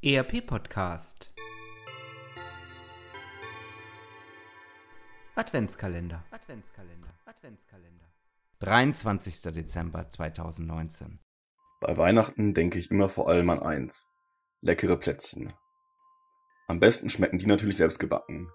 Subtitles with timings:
[0.00, 1.32] ERP Podcast
[5.34, 8.04] Adventskalender Adventskalender Adventskalender
[8.60, 9.52] 23.
[9.52, 11.18] Dezember 2019
[11.80, 14.14] Bei Weihnachten denke ich immer vor allem an eins.
[14.60, 15.52] Leckere Plätzchen.
[16.68, 18.48] Am besten schmecken die natürlich selbst gebacken.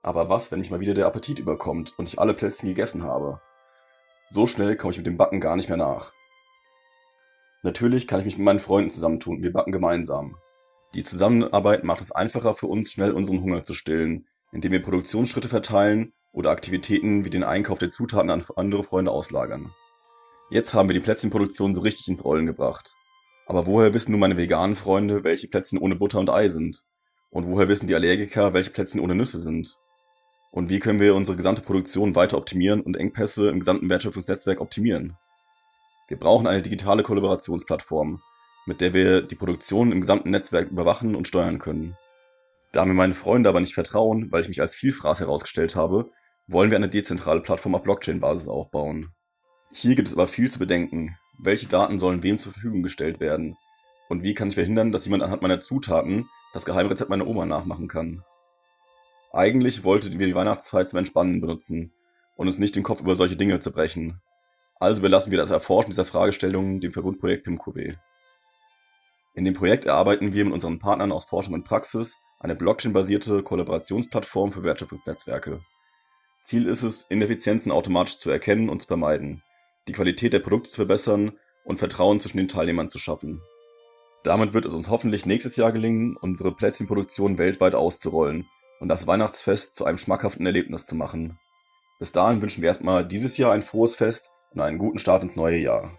[0.00, 3.42] Aber was, wenn mich mal wieder der Appetit überkommt und ich alle Plätzchen gegessen habe?
[4.30, 6.14] So schnell komme ich mit dem Backen gar nicht mehr nach.
[7.62, 10.38] Natürlich kann ich mich mit meinen Freunden zusammentun, wir backen gemeinsam.
[10.94, 15.48] Die Zusammenarbeit macht es einfacher für uns, schnell unseren Hunger zu stillen, indem wir Produktionsschritte
[15.48, 19.72] verteilen oder Aktivitäten wie den Einkauf der Zutaten an andere Freunde auslagern.
[20.50, 22.94] Jetzt haben wir die Plätzchenproduktion so richtig ins Rollen gebracht.
[23.46, 26.82] Aber woher wissen nun meine veganen Freunde, welche Plätzchen ohne Butter und Ei sind?
[27.30, 29.76] Und woher wissen die Allergiker, welche Plätzchen ohne Nüsse sind?
[30.50, 35.16] Und wie können wir unsere gesamte Produktion weiter optimieren und Engpässe im gesamten Wertschöpfungsnetzwerk optimieren?
[36.08, 38.20] Wir brauchen eine digitale Kollaborationsplattform,
[38.70, 41.96] mit der wir die Produktion im gesamten Netzwerk überwachen und steuern können.
[42.70, 46.08] Da mir meine Freunde aber nicht vertrauen, weil ich mich als Vielfraß herausgestellt habe,
[46.46, 49.10] wollen wir eine dezentrale Plattform auf Blockchain-Basis aufbauen.
[49.72, 51.16] Hier gibt es aber viel zu bedenken.
[51.36, 53.56] Welche Daten sollen wem zur Verfügung gestellt werden?
[54.08, 57.88] Und wie kann ich verhindern, dass jemand anhand meiner Zutaten das Geheimrezept meiner Oma nachmachen
[57.88, 58.22] kann?
[59.32, 61.92] Eigentlich wollten wir die Weihnachtszeit zum Entspannen benutzen
[62.36, 64.20] und uns nicht den Kopf über solche Dinge zu brechen.
[64.78, 67.96] Also überlassen wir das Erforschen dieser Fragestellungen dem Verbundprojekt PIMQW.
[69.34, 74.52] In dem Projekt erarbeiten wir mit unseren Partnern aus Forschung und Praxis eine Blockchain-basierte Kollaborationsplattform
[74.52, 75.60] für Wertschöpfungsnetzwerke.
[76.42, 79.42] Ziel ist es, Ineffizienzen automatisch zu erkennen und zu vermeiden,
[79.88, 81.32] die Qualität der Produkte zu verbessern
[81.64, 83.42] und Vertrauen zwischen den Teilnehmern zu schaffen.
[84.24, 88.48] Damit wird es uns hoffentlich nächstes Jahr gelingen, unsere Plätzchenproduktion weltweit auszurollen
[88.80, 91.38] und das Weihnachtsfest zu einem schmackhaften Erlebnis zu machen.
[91.98, 95.36] Bis dahin wünschen wir erstmal dieses Jahr ein frohes Fest und einen guten Start ins
[95.36, 95.98] neue Jahr.